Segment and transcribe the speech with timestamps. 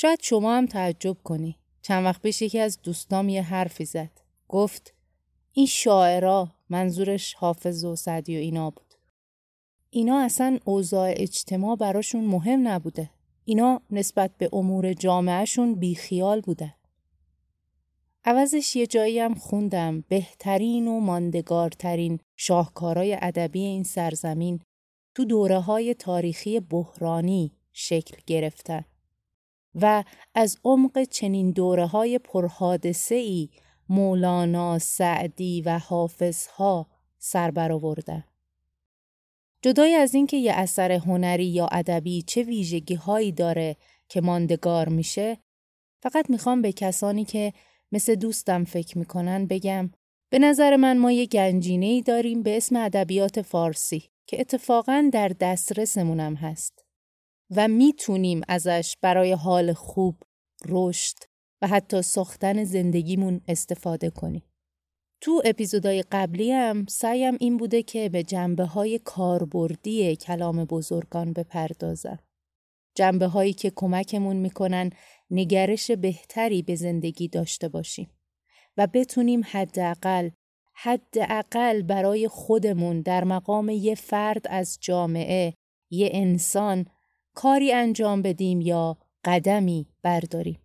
[0.00, 1.56] شاید شما هم تعجب کنی.
[1.82, 4.10] چند وقت پیش یکی از دوستام یه حرفی زد.
[4.48, 4.94] گفت
[5.52, 8.94] این شاعرا منظورش حافظ و سعدی و اینا بود.
[9.90, 13.10] اینا اصلا اوضاع اجتماع براشون مهم نبوده.
[13.44, 16.74] اینا نسبت به امور جامعهشون بیخیال بوده.
[18.24, 24.60] عوضش یه جایی هم خوندم بهترین و ماندگارترین شاهکارای ادبی این سرزمین
[25.14, 28.84] تو دوره های تاریخی بحرانی شکل گرفتن
[29.74, 33.48] و از عمق چنین دوره های پرحادثه ای
[33.88, 36.86] مولانا، سعدی و حافظها
[37.18, 38.24] سر برآوردن.
[39.62, 43.76] جدای از اینکه یه اثر هنری یا ادبی چه ویژگی هایی داره
[44.08, 45.36] که ماندگار میشه
[46.02, 47.52] فقط می‌خوام به کسانی که
[47.92, 49.90] مثل دوستم فکر می‌کنن بگم
[50.30, 55.28] به نظر من ما یه گنجینه ای داریم به اسم ادبیات فارسی که اتفاقا در
[55.28, 56.84] دسترسمونم هست
[57.56, 60.22] و می‌تونیم ازش برای حال خوب،
[60.68, 61.16] رشد
[61.62, 64.42] و حتی ساختن زندگیمون استفاده کنیم.
[65.20, 72.18] تو اپیزودهای قبلی هم سعیم این بوده که به جنبه های کاربردی کلام بزرگان بپردازم.
[72.94, 74.90] جنبه هایی که کمکمون می‌کنن
[75.30, 78.10] نگرش بهتری به زندگی داشته باشیم
[78.76, 80.30] و بتونیم حداقل
[80.74, 85.54] حداقل برای خودمون در مقام یه فرد از جامعه
[85.90, 86.86] یه انسان
[87.34, 90.60] کاری انجام بدیم یا قدمی برداریم.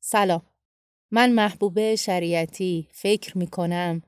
[0.00, 0.42] سلام
[1.10, 4.02] من محبوبه شریعتی فکر می کنم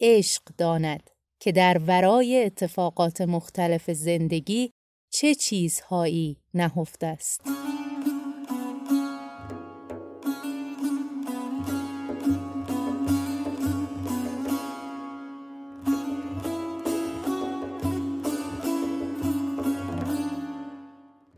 [0.00, 4.72] عشق داند که در ورای اتفاقات مختلف زندگی
[5.12, 7.71] چه چیزهایی نهفته است.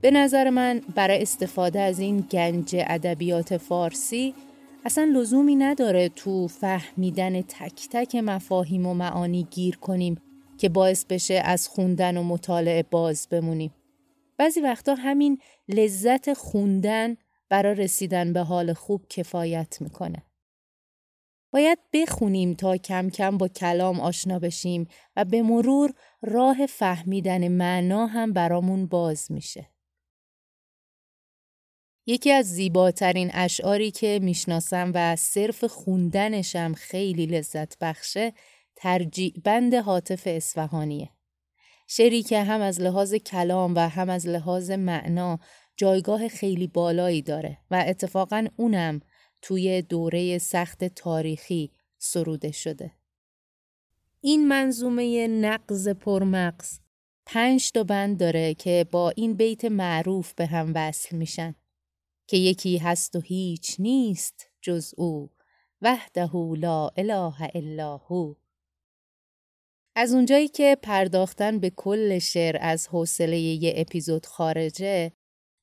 [0.04, 4.34] به نظر من برای استفاده از این گنج ادبیات فارسی
[4.84, 10.20] اصلا لزومی نداره تو فهمیدن تک تک مفاهیم و معانی گیر کنیم
[10.58, 13.74] که باعث بشه از خوندن و مطالعه باز بمونیم.
[14.36, 15.38] بعضی وقتا همین
[15.68, 17.16] لذت خوندن
[17.48, 20.22] برای رسیدن به حال خوب کفایت می‌کنه.
[21.50, 28.06] باید بخونیم تا کم کم با کلام آشنا بشیم و به مرور راه فهمیدن معنا
[28.06, 29.73] هم برامون باز میشه.
[32.06, 38.32] یکی از زیباترین اشعاری که می‌شناسم و صرف خوندنشم خیلی لذت بخشه
[38.76, 41.10] ترجیع بند حاطف اصفهانیه.
[41.88, 45.38] شعری که هم از لحاظ کلام و هم از لحاظ معنا
[45.76, 49.00] جایگاه خیلی بالایی داره و اتفاقا اونم
[49.42, 52.92] توی دوره سخت تاریخی سروده شده.
[54.20, 56.78] این منظومه نقض پرمغز
[57.26, 61.54] پنج تا بند داره که با این بیت معروف به هم وصل میشن.
[62.26, 65.30] که یکی هست و هیچ نیست جز او
[65.82, 68.34] وحده لا اله الا هو
[69.96, 75.12] از اونجایی که پرداختن به کل شعر از حوصله یه اپیزود خارجه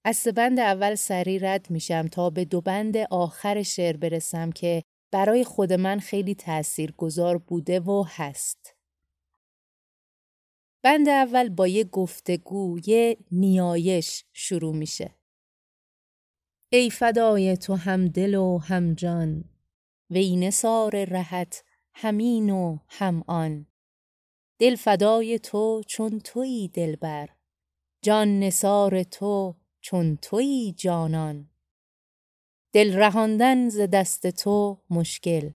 [0.06, 5.44] از بند اول سری رد میشم تا به دو بند آخر شعر برسم که برای
[5.44, 8.76] خود من خیلی تأثیر گذار بوده و هست.
[10.84, 15.21] بند اول با یه گفتگو، یه نیایش شروع میشه.
[16.74, 19.44] ای فدای تو هم دل و هم جان
[20.10, 23.66] وی نثار رهت همین و هم آن.
[24.60, 27.30] دل فدای تو چون تویی دلبر
[28.02, 31.50] جان نثار تو چون تویی جانان.
[32.74, 35.52] دل رهاندن ز دست تو مشکل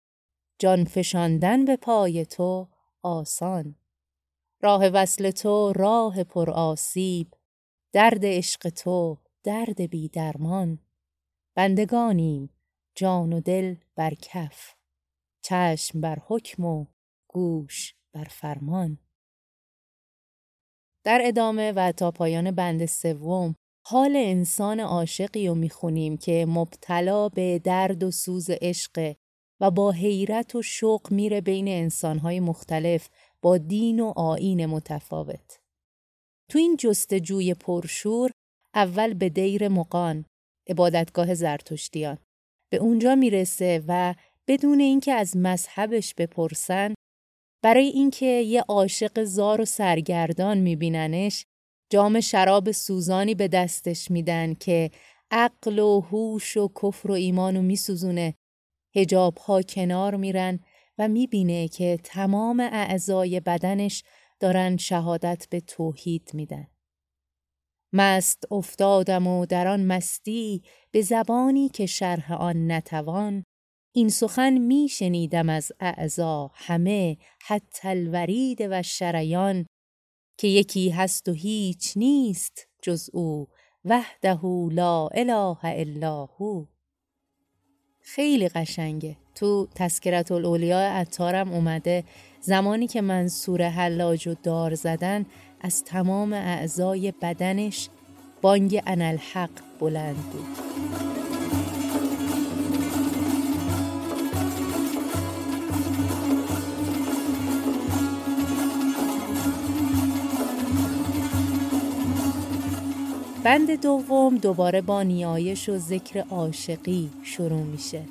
[0.59, 2.69] جان فشاندن به پای تو
[3.03, 3.75] آسان.
[4.63, 7.35] راه وصل تو راه پر آسیب
[7.93, 10.79] درد عشق تو درد بی درمان
[11.57, 12.51] بندگانیم
[12.95, 14.75] جان و دل بر کف
[15.43, 16.87] چشم بر حکم و
[17.29, 18.99] گوش بر فرمان
[21.05, 23.55] در ادامه و تا پایان بند سوم
[23.87, 29.17] حال انسان عاشقی رو می‌خونیم که مبتلا به درد و سوز عشق
[29.61, 33.09] و با حیرت و شوق میره بین انسانهای مختلف
[33.43, 35.61] با دین و آین متفاوت.
[36.51, 38.31] تو این جستجوی پرشور
[38.75, 40.25] اول به دیر مقان
[40.69, 42.19] عبادتگاه زرتشتیان.
[42.71, 44.15] به اونجا می‌رسه و
[44.49, 46.95] بدون اینکه از مذهبش بپرسن
[47.63, 51.47] برای اینکه یه عاشق زار و سرگردان میبیننش
[51.91, 54.91] جام شراب سوزانی به دستش میدن که
[55.31, 58.35] عقل و هوش و کفر و ایمانو میسوزونه.
[58.97, 60.61] هجاب ها کنار میرن
[60.99, 64.03] و می‌بینه که تمام اعضای بدنش
[64.41, 66.67] دارن شهادت به توحید میدن.
[67.93, 73.45] مست افتادم و در آن مستی به زبانی که شرح آن نتوان
[73.93, 79.67] این سخن می شنیدم از اعضا همه حتی الورید و شریان
[80.39, 83.49] که یکی هست و هیچ نیست جز او
[83.85, 86.65] وحده لا اله الا هو.
[88.01, 89.17] خیلی قشنگه.
[89.35, 92.05] تو تذکرت الاولیاء عطارم اومده
[92.41, 95.27] زمانی که منصور حلاج و دار زدن
[95.67, 97.89] از تمام اعضای بدنش
[98.43, 100.47] بانگ انالحق بلند بود.
[113.45, 118.03] بند دوم دوباره با نیایش و ذکر عاشقی شروع میشه.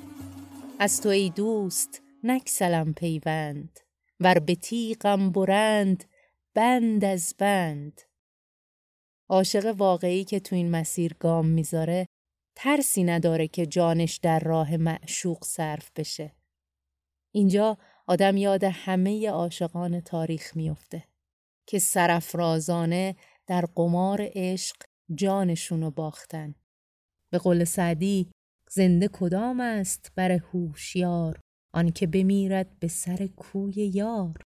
[0.78, 3.80] از تو ای دوست نکسلم پیوند.
[4.20, 6.04] ور به تیغم برند
[6.56, 8.02] بند از بند.
[9.30, 12.06] عاشق واقعی که تو این مسیر گام می‌ذاره
[12.56, 16.32] ترسی نداره که جانش در راه معشوق صرف بشه.
[17.34, 21.04] اینجا آدم یاد همه عاشقان تاریخ میفته
[21.66, 23.16] که سرفرازانه
[23.46, 24.76] در قمار عشق
[25.14, 26.54] جانشونو باختن.
[27.32, 28.30] به قول سعدی
[28.70, 31.40] زنده کدام است بر هوشیار؟
[31.74, 34.45] آنکه بمیرد به سر کوی یار.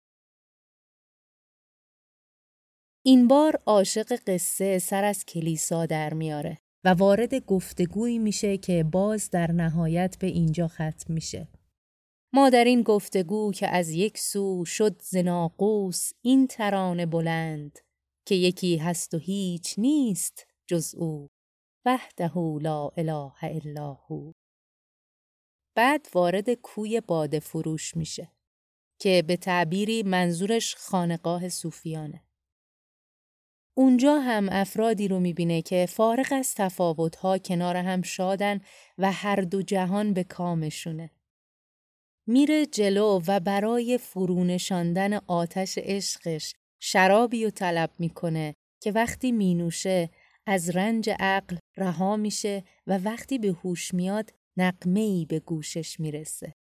[3.09, 9.31] این بار عاشق قصه سر از کلیسا در میاره و وارد گفتگویی میشه که باز
[9.31, 11.49] در نهایت به اینجا ختم میشه.
[12.33, 17.79] ما در این گفتگو که از یک سو شد زناقوس این ترانه بلند
[18.27, 21.29] که یکی هست و هیچ نیست جز او
[21.87, 24.33] وحده لا اله الا هو
[25.77, 28.33] بعد وارد کوی باده فروش میشه
[29.01, 32.28] که به تعبیری منظورش خانقاه صوفیانه.
[33.79, 38.61] اونجا هم افرادی رو می‌بینه که فارغ از تفاوتها کنار هم شادن
[38.99, 41.11] و هر دو جهان به کامشونه.
[42.27, 50.11] میره جلو و برای فرونشاندن آتش عشقش شرابی و طلب می‌کنه که وقتی مینوشه
[50.47, 56.53] از رنج عقل رها میشه و وقتی به هوش میاد نقمه‌ای به گوشش می‌رسه.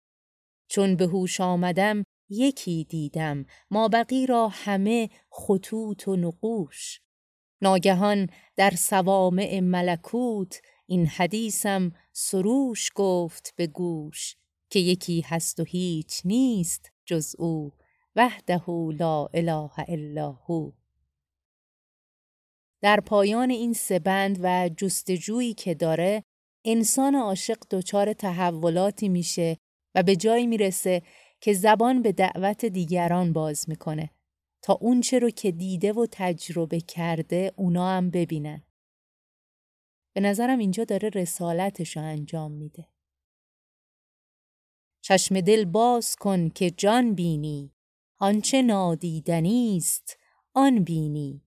[0.70, 7.00] چون به هوش آمدم یکی دیدم ما بقی را همه خطوط و نقوش
[7.62, 14.36] ناگهان در سوامع ملکوت این حدیثم سروش گفت به گوش
[14.70, 17.72] که یکی هست و هیچ نیست جز او
[18.16, 20.72] وحده لا اله الا هو.
[22.82, 26.24] در پایان این سه بند و جستجویی که داره
[26.66, 29.58] انسان عاشق دچار تحولاتی میشه
[29.96, 31.02] و به جایی می‌رسه
[31.42, 34.10] که زبان به دعوت دیگران باز می‌کنه.
[34.62, 38.64] تا اونچه رو که دیده و تجربه کرده اونا هم ببینن.
[40.14, 42.88] به نظرم اینجا داره رسالتش رو انجام میده.
[45.02, 47.74] چشم دل باز کن که جان بینی
[48.20, 50.18] آنچه نادیدنی است
[50.54, 51.44] آن بینی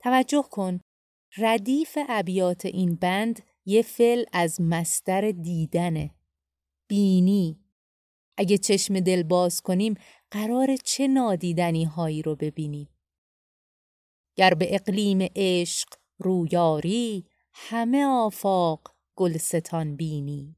[0.00, 0.80] توجه کن
[1.36, 6.14] ردیف ابیات این بند یه فعل از مستر دیدنه
[6.88, 7.65] بینی
[8.36, 9.94] اگه چشم دل باز کنیم
[10.30, 12.88] قرار چه نادیدنی هایی رو ببینیم؟
[14.36, 15.88] گر به اقلیم عشق
[16.18, 20.56] رویاری همه آفاق گلستان بینی.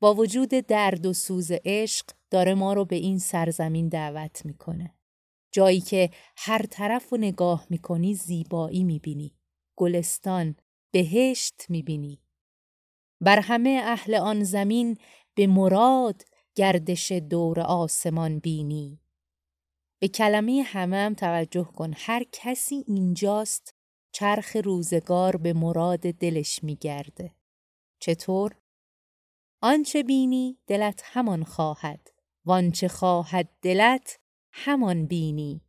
[0.00, 4.94] با وجود درد و سوز عشق داره ما رو به این سرزمین دعوت می‌کنه.
[5.52, 9.34] جایی که هر طرف و نگاه می‌کنی زیبایی می‌بینی.
[9.76, 10.56] گلستان
[10.90, 12.22] بهشت می‌بینی.
[13.20, 14.98] بر همه اهل آن زمین
[15.34, 16.22] به مراد
[16.58, 19.00] گردش دور آسمان بینی.
[19.98, 21.92] به کلمه همه هم توجه کن.
[21.96, 23.74] هر کسی اینجاست
[24.12, 27.34] چرخ روزگار به مراد دلش میگرده.
[28.00, 28.56] چطور؟
[29.62, 32.10] آنچه بینی دلت همان خواهد
[32.44, 34.20] وانچه خواهد دلت
[34.52, 35.60] همان بینی.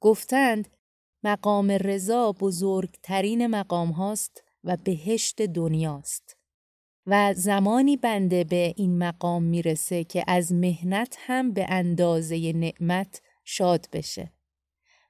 [0.00, 0.76] گفتند
[1.24, 6.37] مقام رضا بزرگترین مقام هاست و بهشت دنیاست.
[7.10, 13.88] و زمانی بنده به این مقام می‌رسه که از مهنت هم به اندازه نعمت شاد
[13.92, 14.32] بشه.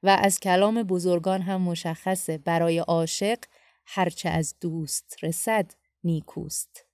[0.03, 3.39] و از کلام بزرگان هم مشخصه برای عاشق
[3.87, 5.71] هرچه از دوست رسد
[6.05, 6.85] نیکوست.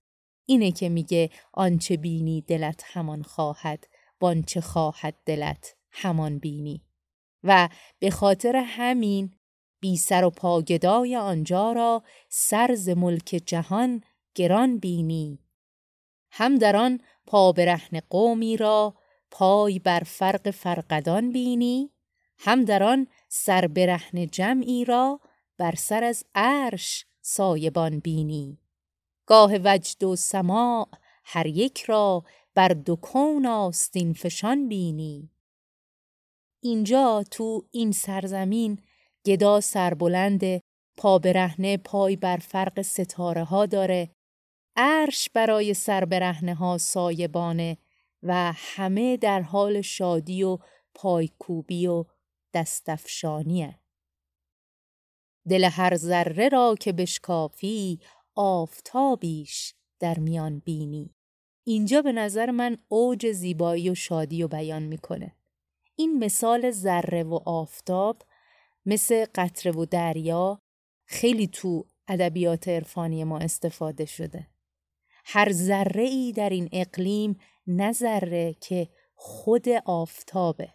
[0.47, 3.87] اینه که میگه آنچه بینی دلت همان خواهد
[4.21, 6.83] وانچه خواهد دلت همان بینی.
[7.43, 7.69] و
[7.99, 9.35] به خاطر همین
[9.81, 14.03] بی سر و پاگدای آنجا را سرز ملک جهان
[14.35, 15.39] گران بینی.
[16.31, 18.95] هم در آن پا برهن قومی را
[19.31, 21.91] پای بر فرق فرقدان بینی.
[22.39, 25.21] هم در آن سر برهن جمعی را
[25.59, 28.59] بر سر از عرش سایبان بینی.
[29.27, 30.89] گاه وجد و سماع
[31.25, 32.25] هر یک را
[32.55, 35.31] بر دو کون آستین فشان بینی.
[36.61, 38.79] اینجا تو این سرزمین
[39.27, 40.43] گدا سربلند
[40.97, 44.11] پا برهنه پای بر فرق ستاره ها داره.
[44.77, 47.79] عرش برای سر برهنه ها سایبانه
[48.23, 50.59] و همه در حال شادی و
[50.95, 52.05] پایکوبی و
[52.55, 53.79] دستفشانیه
[55.49, 58.01] دل هر ذره را که بشکافی
[58.35, 61.15] آفتابیش در میان بینی.
[61.65, 65.37] اینجا به نظر من اوج زیبایی و شادی و بیان می‌کنه.
[65.97, 68.23] این مثال ذره و آفتاب
[68.87, 70.59] مثل قطره و دریا
[71.07, 74.54] خیلی تو ادبیات عرفانی ما استفاده شده.
[75.25, 80.73] هر ذره ای در این اقلیم نه ذره که خود آفتابه.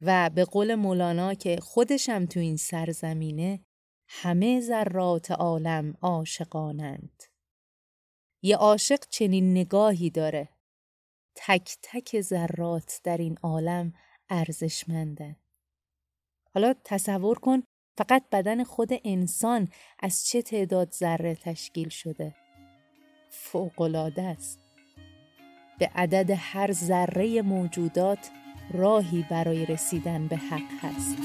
[0.00, 3.64] و به قول مولانا که خودشم تو این سرزمینه
[4.08, 7.22] همه ذرات عالم عاشقانند.
[8.42, 10.48] یه عاشق چنین نگاهی داره.
[11.34, 13.92] تک تک ذرات در این عالم
[14.28, 15.36] ارزشمندن
[16.54, 17.62] حالا تصور کن
[17.98, 22.41] فقط بدن خود انسان از چه تعداد ذره تشکیل شده؟
[23.34, 24.60] فوقالعاده است
[25.78, 28.30] به عدد هر ذره موجودات
[28.70, 31.16] راهی برای رسیدن به حق هست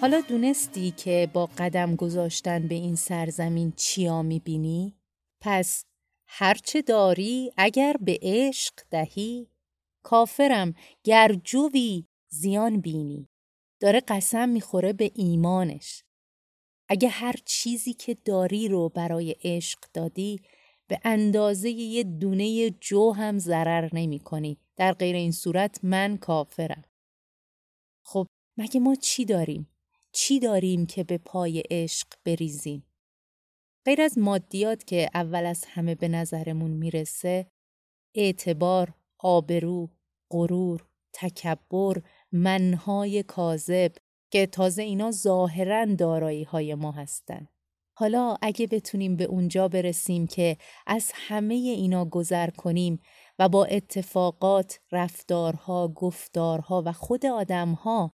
[0.00, 4.96] حالا دونستی که با قدم گذاشتن به این سرزمین چیا می‌بینی؟
[5.40, 5.84] پس
[6.26, 9.48] هرچه داری اگر به عشق دهی
[10.06, 13.28] کافرم گر جوی زیان بینی
[13.80, 16.04] داره قسم می‌خوره به ایمانش
[16.88, 20.40] اگه هر چیزی که داری رو برای عشق دادی
[20.88, 24.58] به اندازه یه دونه جو هم ضرر نمی کنی.
[24.76, 26.84] در غیر این صورت من کافرم.
[28.04, 29.68] خب مگه ما چی داریم؟
[30.12, 32.86] چی داریم که به پای عشق بریزیم؟
[33.84, 37.46] غیر از مادیات که اول از همه به نظرمون می‌رسه
[38.14, 39.95] اعتبار، آبرو،
[40.30, 42.02] غرور، تکبر،
[42.32, 43.92] منهای کاذب
[44.30, 47.48] که تازه اینا ظاهرا دارایی های ما هستن.
[47.98, 50.56] حالا اگه بتونیم به اونجا برسیم که
[50.86, 53.00] از همه اینا گذر کنیم
[53.38, 58.10] و با اتفاقات، رفتارها، گفتارها و خود آدمها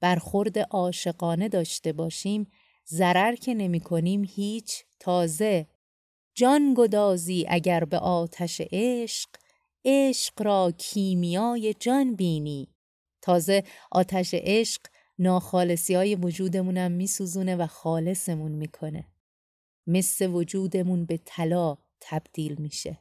[0.00, 2.50] برخورد عاشقانه داشته باشیم
[2.88, 5.66] ضرر که نمی کنیم هیچ تازه
[6.34, 9.28] جان گدازی اگر به آتش عشق
[9.84, 12.68] عشق را کیمیای جان بینی.
[13.22, 14.80] تازه آتش عشق
[15.18, 19.06] ناخالصی های وجودمونم میسوزونه و خالصمون می‌کنه.
[19.86, 22.98] مثل وجودمون به طلا تبدیل میشه.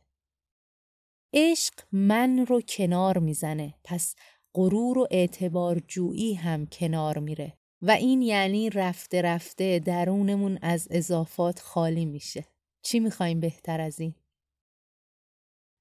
[1.34, 4.16] عشق من رو کنار می‌زنه پس
[4.54, 11.60] غرور و اعتبار جویی هم کنار میره و این یعنی رفته رفته درونمون از اضافات
[11.60, 12.46] خالی میشه.
[12.82, 14.16] چی می‌خوایم بهتر از این؟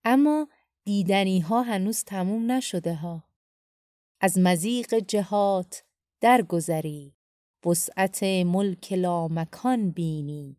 [0.05, 0.49] اما
[0.87, 3.25] دیدنی ها هنوز تموم نشده ها
[4.21, 5.85] از مزیق جهات
[6.21, 7.15] درگذری
[7.67, 10.57] وسعت ملک لامکان بینی.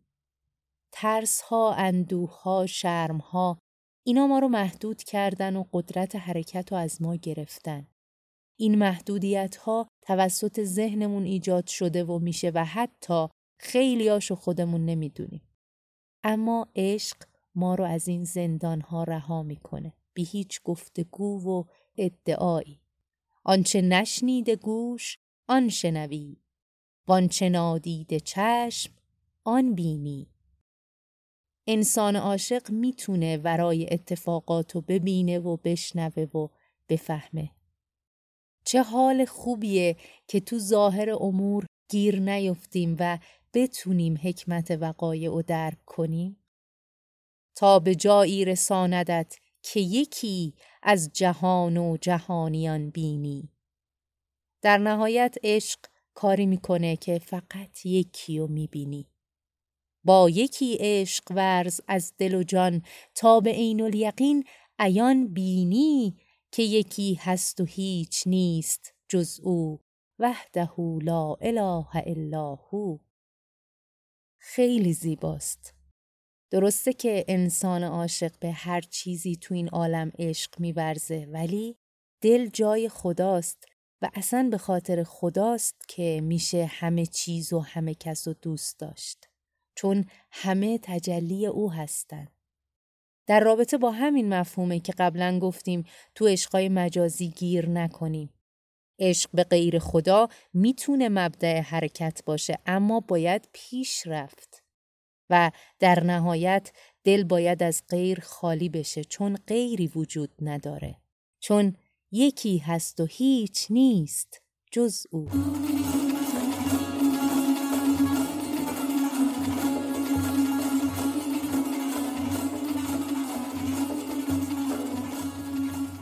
[0.92, 3.58] ترس ها اندوه ها شرم ها
[4.06, 7.86] اینا ما رو محدود کردن و قدرت حرکت رو از ما گرفتن.
[8.58, 13.28] این محدودیت ها توسط ذهنمون ایجاد شده و میشه و حتی
[13.60, 15.42] خیلیاشو خودمون نمی‌دونیم.
[16.24, 17.16] اما عشق
[17.54, 19.92] ما رو از این زندان ها رها می‌کنه.
[20.18, 21.64] بی هیچ گفتگو و
[21.96, 22.80] ادعایی.
[23.44, 26.36] آنچه نشنیده گوش آن شنوی.
[27.08, 28.92] وانچه نادیده چشم
[29.44, 30.26] آن بینی.
[31.66, 36.48] انسان عاشق می‌تونه ورای اتفاقات رو ببینه و بشنوه و
[36.88, 37.50] بفهمه.
[38.64, 39.96] چه حال خوبیه
[40.28, 43.18] که تو ظاهر امور گیر نیفتیم و
[43.54, 46.36] بتونیم حکمت وقایع و درک کنیم.
[47.54, 49.36] تا به جایی رساندت
[49.72, 53.52] که یکی از جهان و جهانیان بینی.
[54.62, 55.78] در نهایت عشق
[56.14, 59.10] کاری می‌کنه که فقط یکی رو می‌بینی.
[60.04, 62.82] با یکی عشق ورز از دل و جان
[63.14, 64.44] تا به عین الیقین
[64.78, 66.16] عیان بینی
[66.52, 69.80] که یکی هست و هیچ نیست جز او
[70.18, 70.70] وحده
[71.02, 72.98] لا اله الا هو.
[74.38, 75.77] خیلی زیباست.
[76.50, 81.76] درسته که انسان عاشق به هر چیزی تو این عالم عشق میورزه ولی
[82.20, 83.64] دل جای خداست
[84.02, 89.28] و اصلا به خاطر خداست که میشه همه چیز و همه کس و دوست داشت.
[89.74, 92.30] چون همه تجلی او هستند.
[93.26, 98.34] در رابطه با همین مفهومه که قبلا گفتیم تو عشقای مجازی گیر نکنیم.
[98.98, 104.47] عشق به غیر خدا می‌تونه مبدع حرکت باشه اما باید پیش رفت.
[105.30, 106.72] و در نهایت
[107.04, 110.96] دل باید از غیر خالی بشه چون غیری وجود نداره.
[111.40, 111.76] چون
[112.12, 114.42] یکی هست و هیچ نیست
[114.72, 115.28] جز او.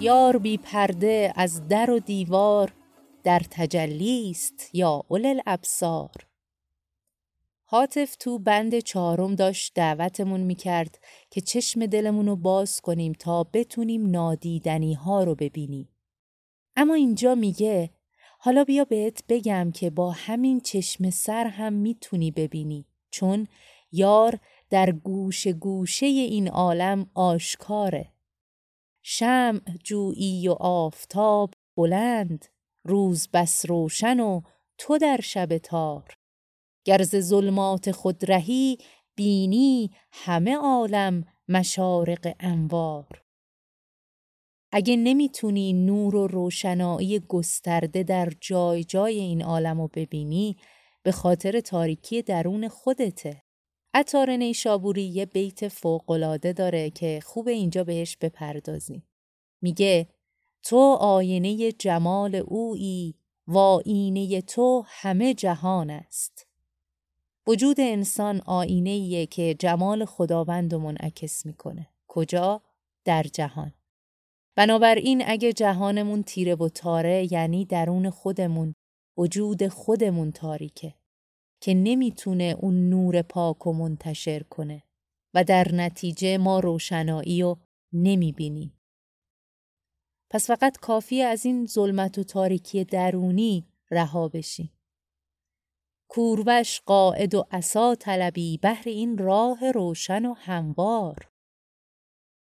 [0.01, 2.73] یار بی پرده از در و دیوار
[3.25, 6.26] در تجلی است یا اول الابصار
[7.69, 10.99] حاطف تو بند چهارم داشت دعوتمون می‌کرد
[11.31, 15.89] که چشم دلمون رو باز کنیم تا بتونیم نادیدنی ها رو ببینیم.
[16.77, 17.91] اما اینجا میگه
[18.39, 23.47] حالا بیا بهت بگم که با همین چشم سر هم می‌تونی ببینی چون
[23.93, 24.39] یار
[24.71, 28.13] در گوش گوشه این عالم آشکاره.
[29.03, 32.47] شمع جویی و آفتاب بلند
[32.85, 34.41] روز بس روشن و
[34.79, 36.17] تو در شب تار
[36.87, 38.79] گرز ظلمات خود رهی
[39.17, 43.23] بینی همه عالم مشارق انوار.
[44.73, 50.57] اگه نمی‌تونی نور و روشنایی گسترده در جای جای این عالم رو ببینی
[51.03, 53.43] به خاطر تاریکی درون خودته.
[53.95, 59.09] عطار نیشابوری یه بیت فوقلاده داره که خوب اینجا بهش بپردازیم
[59.63, 60.09] میگه
[60.63, 63.15] تو آینه جمال اویی
[63.47, 66.46] و آینه تو همه جهان است.
[67.49, 71.89] وجود انسان آینه که جمال خداوند و منعکس می‌کنه.
[72.09, 72.63] کجا?
[73.05, 73.73] در جهان.
[74.57, 78.75] بنابراین اگه جهانمون تیره و تاره یعنی درون خودمون
[79.19, 80.95] وجود خودمون تاریکه
[81.61, 84.83] که نمی‌تونه اون نور پاک و منتشر کنه
[85.35, 87.59] و در نتیجه ما روشنایی رو
[87.93, 88.73] نمی‌بینیم
[90.31, 94.76] پس فقط کافی از این ظلمت و تاریکی درونی رها بشیم.
[96.09, 101.31] کوربش قاعد و عصا طلبی بهر این راه روشن و هموار.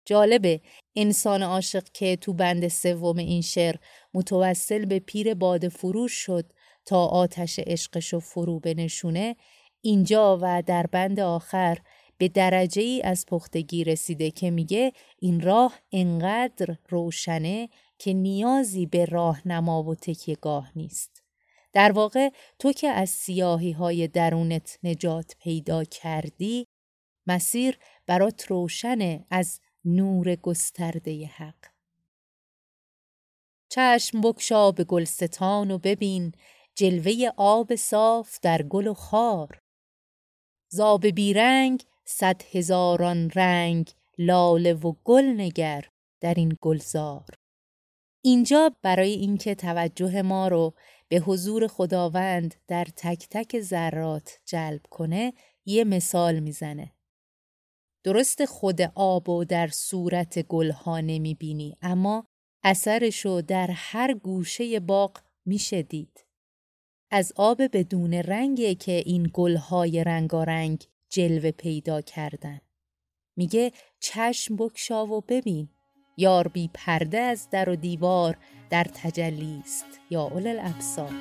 [0.07, 0.61] جالبه
[0.96, 3.77] انسان عاشق که تو بند سوم این شعر
[4.14, 6.53] متوسل به پیر باد فروش شد
[6.87, 9.37] تا آتش عشقش و فرو بنشونه
[9.81, 11.79] اینجا و در بند آخر
[12.18, 19.05] به درجه ای از پختگی رسیده که میگه این راه انقدر روشنه که نیازی به
[19.05, 21.13] راهنما و تکیهگاه نیست.
[21.74, 26.66] در واقع تو که از سیاهی های درونت نجات پیدا کردی
[27.26, 31.66] مسیر برات روشنه از نور گسترده حق.
[33.70, 36.32] چشم بکشا به گلستان و ببین
[36.74, 39.58] جلوه آب صاف در گل و خار.
[40.72, 45.84] زاب بیرنگ صد هزاران رنگ لاله و گل نگر
[46.20, 47.26] در این گلزار
[48.24, 50.74] اینجا برای اینکه توجه ما رو
[51.08, 55.32] به حضور خداوند در تک تک ذرات جلب کنه
[55.64, 56.92] یه مثال می‌زنه.
[58.04, 62.26] درست خود آب و در صورت گلها نمی‌بینی اما
[62.62, 66.26] اثرشو در هر گوشه باغ میشه دید.
[67.10, 72.60] از آب بدون رنگه که این گلهای رنگارنگ جلوه پیدا کردن.
[73.36, 75.68] میگه چشم بکشا و ببین.
[76.16, 78.37] یار بی پرده از در و دیوار
[78.70, 81.12] در تجلی است یا اول الابصار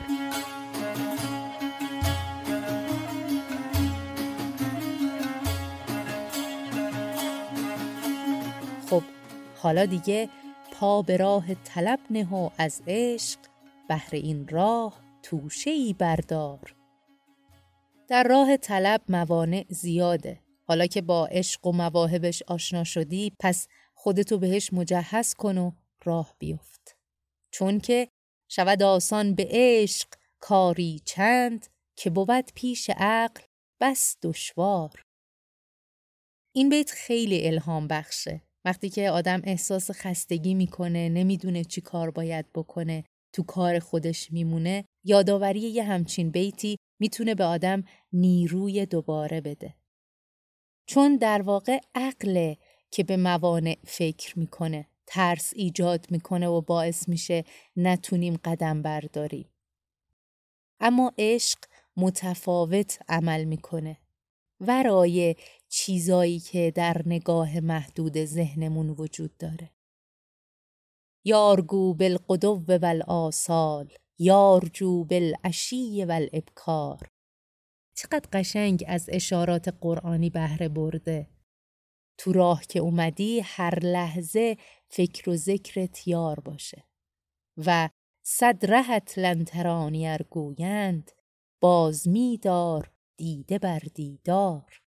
[8.90, 9.04] خب
[9.58, 10.30] حالا دیگه
[10.72, 13.40] پا به راه طلب نه و از عشق
[13.90, 16.76] بهر این راه توشه ای بردار
[18.08, 20.40] در راه طلب موانع زیاده.
[20.68, 23.68] حالا که با عشق و مواهبش آشنا شدی پس
[24.04, 25.72] خودتو بهش مجهز کن و
[26.06, 26.98] راه بیفت.
[27.54, 28.10] چون که
[28.52, 30.08] شود آسان به عشق
[30.40, 33.42] کاری چند که بود پیش عقل
[33.82, 35.02] بس دشوار.
[36.56, 38.42] این بیت خیلی الهام بخشه.
[38.66, 44.86] وقتی که آدم احساس خستگی می‌کنه نمی‌دونه چی کار باید بکنه تو کار خودش میمونه
[45.06, 49.76] یادآوری یه همچین بیتی می‌تونه به آدم نیروی دوباره بده.
[50.90, 52.58] چون در واقع عقله
[52.94, 54.88] که به موانع فکر می‌کنه.
[55.08, 57.44] ترس ایجاد می‌کنه و باعث میشه
[57.76, 59.50] نتونیم قدم برداریم.
[60.80, 61.60] اما عشق
[61.98, 63.98] متفاوت عمل می‌کنه.
[64.60, 65.36] ورای
[65.70, 69.72] چیزایی که در نگاه محدود ذهنمون وجود داره.
[71.26, 77.10] یارگو بالقدو و آسال یارجو بالعشی و الابکار
[77.96, 81.33] چقدر قشنگ از اشارات قرآنی بهره برده
[82.18, 84.58] تو راه که اومدی هر لحظه
[84.90, 86.84] فکر و ذکرت یار باشه.
[87.58, 87.90] و
[88.24, 91.12] صد رهت لنترانی ارگویند
[91.62, 94.82] باز میدار دیده بر دیدار.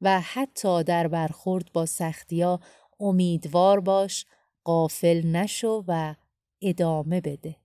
[0.00, 2.60] و حتی در برخورد با سختیا
[3.00, 4.26] امیدوار باش
[4.64, 6.14] قافل نشو و
[6.62, 7.56] ادامه بده.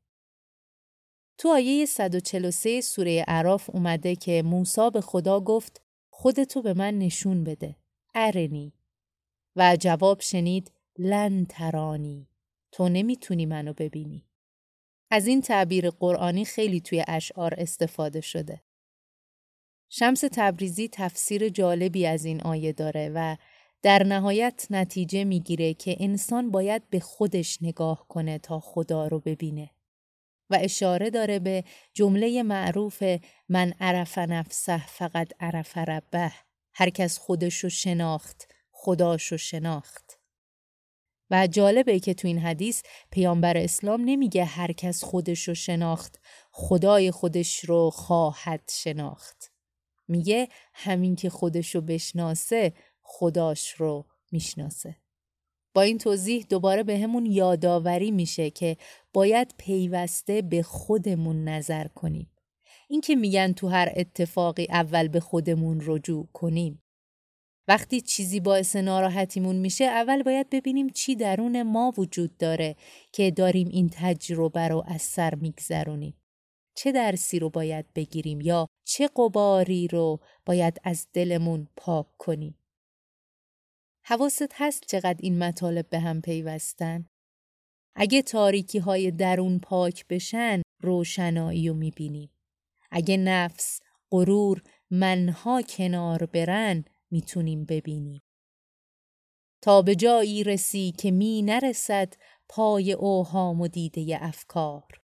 [1.37, 7.43] تو آیه 143 سوره عراف اومده که موسی به خدا گفت خودتو به من نشون
[7.43, 7.75] بده.
[8.15, 8.73] ارنی.
[9.55, 12.27] و جواب شنید لن ترانی.
[12.71, 14.25] تو نمی‌تونی منو ببینی.
[15.11, 18.61] از این تعبیر قرآنی خیلی توی اشعار استفاده شده.
[19.89, 23.35] شمس تبریزی تفسیر جالبی از این آیه داره و
[23.81, 29.69] در نهایت نتیجه می‌گیره که انسان باید به خودش نگاه کنه تا خدا رو ببینه.
[30.49, 33.03] و اشاره داره به جمله معروف
[33.49, 36.31] من عرف نفسه فقط عرف ربه
[36.75, 40.19] هر کس خودش رو شناخت خداش رو شناخت.
[41.31, 46.19] و جالبه که تو این حدیث پیامبر اسلام نمیگه هر کس خودش رو شناخت
[46.51, 49.51] خدای خودش رو خواهد شناخت.
[50.07, 54.95] میگه همین که خودش رو بشناسه خداش رو می‌شناسه.
[55.73, 58.77] با این توضیح دوباره به همون یادآوری میشه که
[59.13, 62.31] باید پیوسته به خودمون نظر کنیم.
[62.95, 66.83] این که میگن تو هر اتفاقی اول به خودمون رجوع کنیم.
[67.67, 72.75] وقتی چیزی باعث ناراحتیمون میشه اول باید ببینیم چی درون ما وجود داره
[73.11, 76.17] که داریم این تجربه رو از سر میگذرونیم.
[76.75, 82.57] چه درسی رو باید بگیریم یا چه قباری رو باید از دلمون پاک کنیم.
[84.05, 87.05] حواست هست چقدر این مطالب به هم پیوستن؟
[87.95, 92.29] اگه تاریکی های درون پاک بشن روشنایی رو می‌بینیم.
[92.95, 93.81] اگه نفس،
[94.11, 98.21] غرور، منها کنار برن می‌تونیم ببینیم.
[99.61, 102.13] تا به جایی رسی که می نرسد
[102.49, 105.01] پای اوهام و دیده افکار.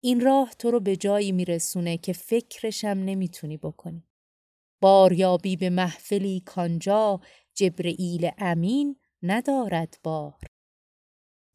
[0.00, 4.08] این راه تو رو به جایی میرسونه که فکرشم نمی‌تونی بکنی.
[4.82, 7.20] باریابی به محفلی کانجا
[7.54, 10.38] جبرئیل امین ندارد بار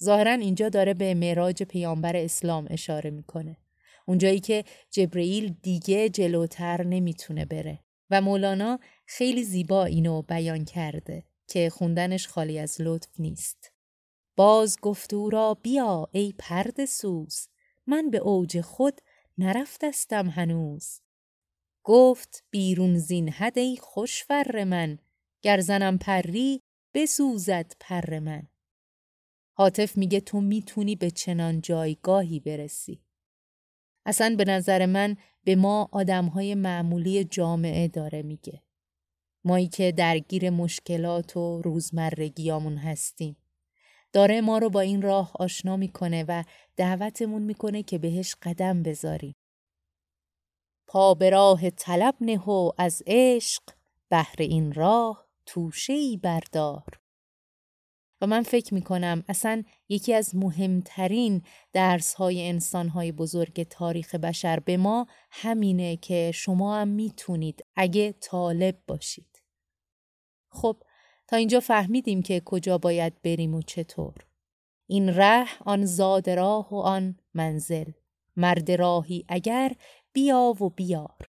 [0.04, 3.63] ظاهرا اینجا داره به معراج پیامبر اسلام اشاره می‌کنه
[4.06, 7.80] اونجایی که جبرئیل دیگه جلوتر نمی‌تونه بره.
[8.10, 13.72] و مولانا خیلی زیبا اینو بیان کرده که خوندنش خالی از لطف نیست.
[14.36, 17.48] باز گفت او را بیا ای پرد سوز
[17.88, 19.02] من به اوج خود
[19.38, 21.00] نرفتستم هنوز.
[21.84, 25.00] گفت بیرون زین حد ای خوشفر من
[25.42, 26.62] گر زنم پری
[26.94, 28.48] بسوزد پر من.
[29.58, 33.03] حاطف میگه تو می‌تونی به چنان جایگاهی برسی.
[34.06, 38.62] اصلا به نظر من به ما آدمهای معمولی جامعه داره میگه.
[39.44, 43.38] مایی که درگیر مشکلات و روزمرگیامون هستیم.
[44.14, 46.44] داره ما رو با این راه آشنا می‌کنه و
[46.76, 49.36] دعوتمون می‌کنه که بهش قدم بذاریم.
[50.88, 53.64] پا به راه طلب نه و از عشق
[54.10, 57.03] بهر این راه توشه ای بردار.
[58.26, 61.42] من فکر می کنم اصلا یکی از مهمترین
[61.74, 68.12] درس های انسان های بزرگ تاریخ بشر به ما همینه که شما هم می‌تونید اگه
[68.12, 69.44] طالب باشید.
[70.50, 70.78] خب
[71.28, 74.14] تا اینجا فهمیدیم که کجا باید بریم و چطور.
[74.88, 77.92] این ره آن زاد راه و آن منزل.
[78.36, 79.72] مرد راهی اگر
[80.14, 81.30] بیا و بیار.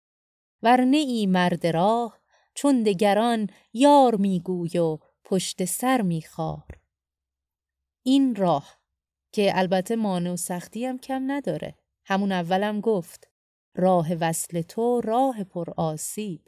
[0.63, 2.19] ورنه ای مرد راه
[2.53, 4.97] چون دگران یار میگوی و
[5.29, 6.79] پشت سر میخوار
[8.05, 8.81] این راه
[9.33, 11.75] که البته مانع و سختی هم کم نداره.
[12.05, 13.31] همون اولم گفت
[13.75, 16.47] راه وصل تو راه پر آسیب.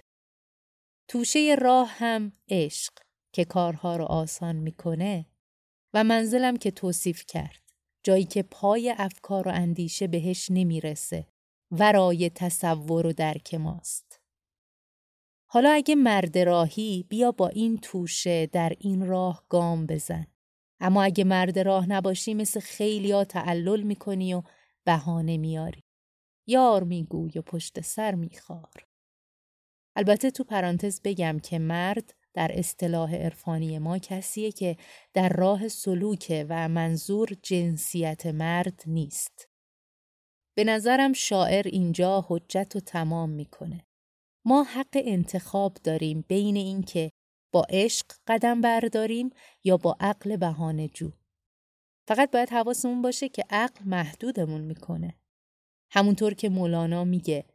[1.08, 2.94] توشه راه هم عشق
[3.34, 5.26] که کارها رو آسان می‌کنه
[5.94, 7.72] و منزلم که توصیف کرد
[8.04, 11.28] جایی که پای افکار و اندیشه بهش نمی‌رسه
[11.72, 14.19] ورای تصور و درک ماست.
[15.52, 20.28] حالا اگه مرد راهی بیا با این توشه در این راه گام بزن.
[20.80, 24.44] اما اگه مرد راه نباشی مثل خیلی ها تعلل می‌کنی و
[24.86, 25.84] بهانه میاری.
[26.48, 28.88] یار میگوی و پشت سر میخوار.
[29.96, 34.78] البته تو پرانتز بگم که مرد در اصطلاح عرفانی ما کسیه که
[35.14, 39.50] در راه سلوکه و منظور جنسیت مرد نیست.
[40.58, 43.89] به نظرم شاعر اینجا حجت و تمام می‌کنه.
[44.46, 47.12] ما حق انتخاب داریم بین اینکه
[47.52, 49.30] با عشق قدم برداریم
[49.64, 51.12] یا با عقل بهانه جو.
[52.08, 55.16] فقط باید حواسمون باشه که عقل محدودمون می‌کنه.
[55.92, 57.46] همونطور که مولانا میگه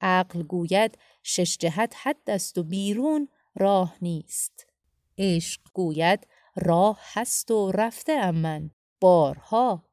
[0.00, 4.66] عقل گوید شش جهت حد است و بیرون راه نیست.
[5.18, 8.70] عشق گوید راه هست و رفته ام من
[9.00, 9.84] بارها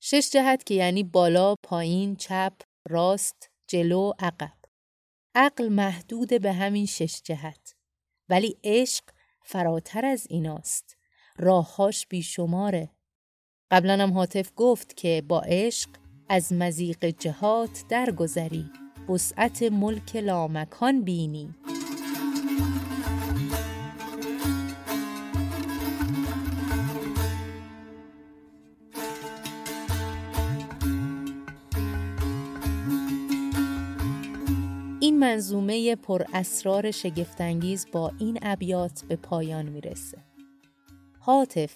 [0.00, 2.52] شش جهت که یعنی بالا پایین چپ
[2.88, 4.57] راست جلو عقب
[5.40, 7.74] عقل محدود به همین شش جهت.
[8.28, 9.04] ولی عشق
[9.42, 10.96] فراتر از ایناست.
[11.36, 12.90] راههاش بیشماره.
[13.70, 15.90] قبلا هم حاطف گفت که با عشق
[16.28, 18.70] از مزیق جهات درگذری.
[19.08, 21.54] وسعت ملک لامکان بینی.
[35.28, 40.18] منظومه پر اسرار شگفتانگیز با این ابیات به پایان می‌رسه.
[41.20, 41.74] حاطف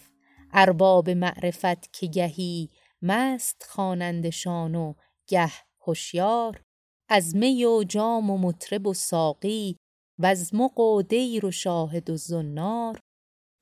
[0.53, 2.71] ارباب معرفت که گهی
[3.03, 4.95] مست خوانندشان و
[5.27, 6.63] گه هوشیار
[7.09, 9.77] از می و جام و مطرب و ساقی
[10.19, 13.01] و از مق و دیر و شاهد و زنار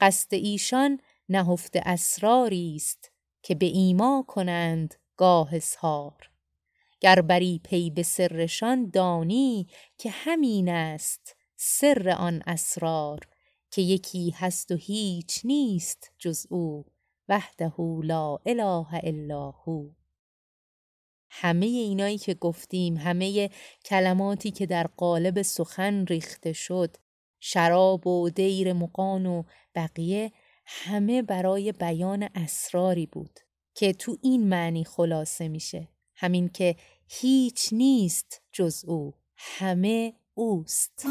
[0.01, 6.30] قصد ایشان نهفته اسراری است که به ایما کنند گاه اظهار
[7.01, 9.67] گر بری پی به سرشان دانی
[9.99, 13.21] که همین است سر آن اسرار
[13.71, 16.85] که یکی هست و هیچ نیست جز او
[17.29, 19.91] وحده لا اله الا هو.
[21.31, 23.51] همه اینایی که گفتیم همه
[23.85, 26.97] کلماتی که در قالب سخن ریخته شد
[27.41, 29.43] شراب و دیر مقان و
[29.75, 30.33] بقیه
[30.67, 33.41] همه برای بیان اسراری بود
[33.75, 35.89] که تو این معنی خلاصه میشه.
[36.21, 36.77] همین که
[37.09, 41.07] هیچ نیست جز او همه اوست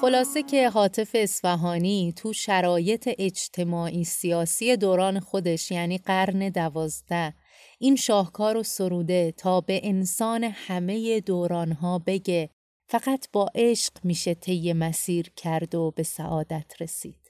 [0.00, 7.34] خلاصه که حاطف اصفهانی تو شرایط اجتماعی سیاسی دوران خودش یعنی قرن دوازده
[7.78, 12.50] این شاهکار و سروده تا به انسان همه دورانها بگه
[12.88, 17.21] فقط با عشق میشه طی مسیر کرد و به سعادت رسید.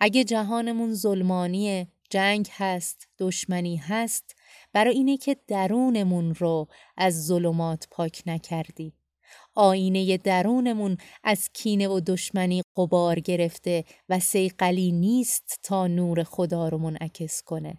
[0.00, 4.36] اگه جهانمون ظلمانی جنگ هست، دشمنی هست،
[4.72, 8.92] برای اینه که درونمون رو از ظلمات پاک نکردیم.
[9.54, 16.78] آینه درونمون از کینه و دشمنی قبار گرفته و سیقلی نیست تا نور خدا رو
[16.78, 17.78] منعکس کنه.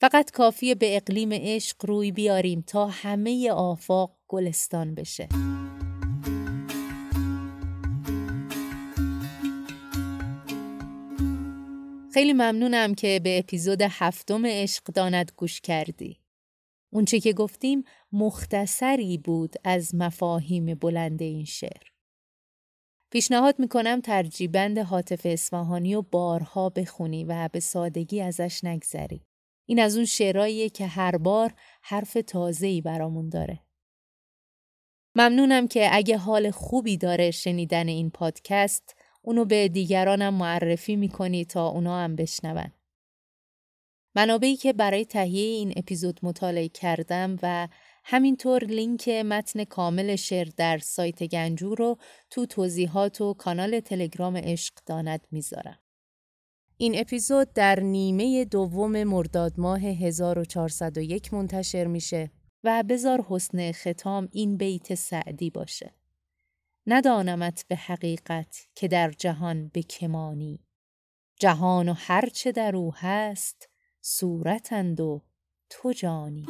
[0.00, 5.28] فقط کافیه به اقلیم عشق روی بیاریم تا همه آفاق گلستان بشه.
[12.14, 16.20] خیلی ممنونم که به اپیزود هفتم عشق داند گوش کردی.
[16.92, 21.82] اونچه که گفتیم مختصری بود از مفاهیم بلند این شعر.
[23.10, 29.26] پیشنهاد می‌کنم ترجیبند حاطف اصفهانی و بارها بخونی و به سادگی ازش نگذری.
[29.66, 33.60] این از اون شعرهاییه که هر بار حرف تازه‌ای برامون داره.
[35.14, 41.68] ممنونم که اگه حال خوبی داره شنیدن این پادکست اونو به دیگرانم معرفی می‌کنی تا
[41.68, 42.72] اونا هم بشنون.
[44.14, 47.68] منابعی که برای تهیه این اپیزود مطالعه کردم و
[48.04, 51.98] همینطور لینک متن کامل شعر در سایت گنجو رو
[52.30, 55.78] تو توضیحات و کانال تلگرام عشق داند می‌ذارم.
[56.76, 62.30] این اپیزود در نیمه دوم مرداد ماه 1401 منتشر میشه
[62.64, 65.97] و بزار حسن ختام این بیت سعدی باشه.
[66.90, 70.60] ندانمت به حقیقت که در جهان به کمانی
[71.40, 73.68] جهان و هرچه در او هست
[74.00, 75.22] صورتند و
[75.70, 76.46] تو جانی.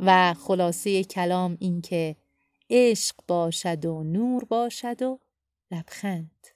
[0.00, 2.16] و خلاصه کلام این که
[2.70, 5.20] عشق باشد و نور باشد و
[5.70, 6.51] لبخند.